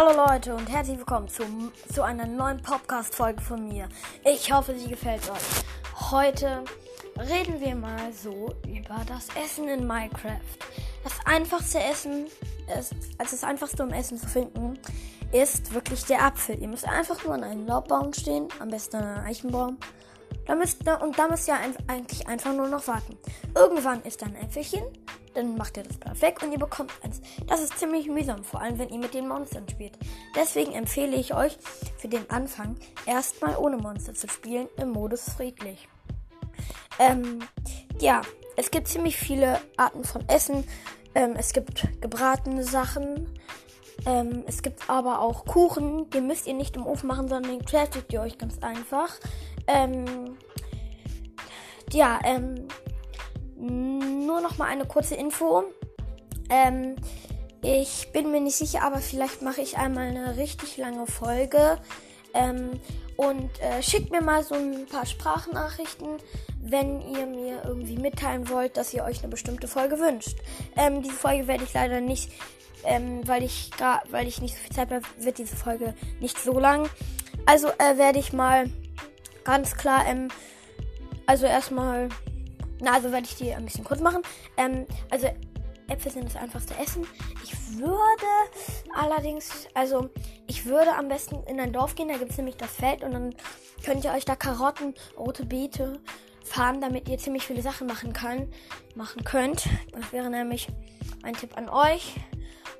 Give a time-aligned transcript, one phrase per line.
[0.00, 1.42] Hallo Leute und herzlich willkommen zu,
[1.92, 3.88] zu einer neuen Podcast-Folge von mir.
[4.24, 6.12] Ich hoffe, sie gefällt euch.
[6.12, 6.62] Heute
[7.16, 10.38] reden wir mal so über das Essen in Minecraft.
[11.02, 12.26] Das einfachste Essen
[12.78, 14.78] ist, also das einfachste um Essen zu finden,
[15.32, 16.62] ist wirklich der Apfel.
[16.62, 19.78] Ihr müsst einfach nur an einem Laubbaum stehen, am besten an einem Eichenbaum.
[20.46, 21.56] Da müsst, und da müsst ihr
[21.88, 23.18] eigentlich einfach nur noch warten.
[23.52, 24.84] Irgendwann ist ein Äpfelchen
[25.38, 27.20] dann macht ihr das perfekt und ihr bekommt eins.
[27.46, 29.96] Das ist ziemlich mühsam, vor allem wenn ihr mit den Monstern spielt.
[30.34, 31.56] Deswegen empfehle ich euch
[31.96, 35.88] für den Anfang erstmal ohne Monster zu spielen im Modus friedlich.
[36.98, 37.38] Ähm,
[38.00, 38.22] ja,
[38.56, 40.64] es gibt ziemlich viele Arten von Essen.
[41.14, 43.38] Ähm, es gibt gebratene Sachen.
[44.06, 46.10] Ähm, es gibt aber auch Kuchen.
[46.10, 49.14] Den müsst ihr nicht im Ofen machen, sondern den craftet ihr euch ganz einfach.
[49.68, 50.36] Ähm,
[51.92, 52.66] ja, ähm,
[54.38, 55.64] nur noch mal eine kurze Info.
[56.48, 56.94] Ähm,
[57.60, 61.78] ich bin mir nicht sicher, aber vielleicht mache ich einmal eine richtig lange Folge.
[62.34, 62.78] Ähm,
[63.16, 66.18] und äh, schickt mir mal so ein paar Sprachnachrichten,
[66.60, 70.38] wenn ihr mir irgendwie mitteilen wollt, dass ihr euch eine bestimmte Folge wünscht.
[70.76, 72.30] Ähm, diese Folge werde ich leider nicht,
[72.84, 73.70] ähm, weil ich
[74.10, 76.88] weil ich nicht so viel Zeit habe, wird diese Folge nicht so lang.
[77.44, 78.70] Also äh, werde ich mal
[79.42, 80.28] ganz klar, ähm,
[81.26, 82.08] also erstmal
[82.80, 84.22] na, also werde ich die ein bisschen kurz machen.
[84.56, 85.28] Ähm, also
[85.88, 87.06] Äpfel sind das einfachste Essen.
[87.42, 88.26] Ich würde
[88.94, 90.10] allerdings, also
[90.46, 93.12] ich würde am besten in ein Dorf gehen, da gibt es nämlich das Feld und
[93.12, 93.34] dann
[93.84, 96.00] könnt ihr euch da Karotten, rote Beete
[96.44, 98.50] fahren, damit ihr ziemlich viele Sachen machen kann,
[98.94, 99.68] machen könnt.
[99.92, 100.68] Das wäre nämlich
[101.22, 102.14] mein Tipp an euch.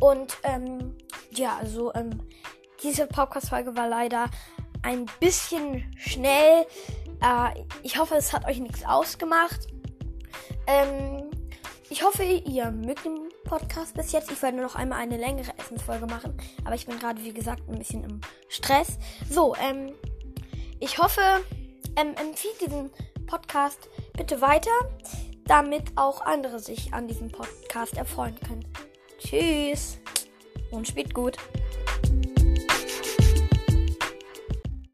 [0.00, 0.96] Und ähm,
[1.30, 2.22] ja, also ähm,
[2.82, 4.26] diese Podcast-Folge war leider
[4.82, 6.66] ein bisschen schnell.
[7.22, 9.68] Äh, ich hoffe, es hat euch nichts ausgemacht.
[10.66, 11.30] Ähm,
[11.90, 14.30] ich hoffe, ihr mögt den Podcast bis jetzt.
[14.30, 16.36] Ich werde noch einmal eine längere Essensfolge machen.
[16.64, 18.98] Aber ich bin gerade, wie gesagt, ein bisschen im Stress.
[19.30, 19.92] So, ähm,
[20.80, 21.20] ich hoffe,
[21.96, 22.90] ähm, empfiehlt diesen
[23.26, 24.70] Podcast bitte weiter,
[25.46, 28.66] damit auch andere sich an diesem Podcast erfreuen können.
[29.18, 29.98] Tschüss
[30.70, 31.36] und spielt gut.